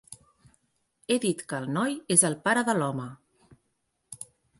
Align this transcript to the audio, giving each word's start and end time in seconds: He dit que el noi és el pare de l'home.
He 1.07 1.17
dit 1.25 1.43
que 1.51 1.59
el 1.63 1.67
noi 1.75 1.93
és 2.15 2.23
el 2.31 2.37
pare 2.47 2.63
de 2.71 2.75
l'home. 2.79 3.05